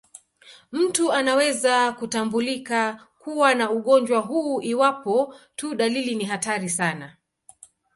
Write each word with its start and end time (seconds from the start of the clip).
Mtu 0.71 1.11
anaweza 1.13 1.91
kutambulika 1.91 3.07
kuwa 3.19 3.55
na 3.55 3.71
ugonjwa 3.71 4.19
huu 4.19 4.61
iwapo 4.61 5.35
tu 5.55 5.75
dalili 5.75 6.15
ni 6.15 6.25
hatari 6.25 6.69
sana. 6.69 7.17